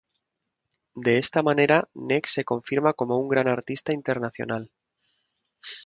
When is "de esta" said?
1.07-1.43